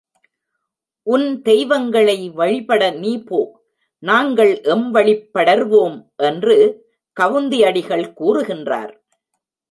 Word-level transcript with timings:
உன் 1.03 1.41
தெய்வங்களை 1.41 2.29
வழிபட 2.29 2.89
நீ 2.91 3.23
போ 3.23 3.61
நாங்கள் 3.99 4.61
எம் 4.61 4.91
வழிப் 4.91 5.29
படர்வோம் 5.33 5.97
என்று 6.15 6.55
கவுந்தி 7.19 7.65
அடிகள் 7.65 8.13
கூறுகின்றார். 8.13 8.93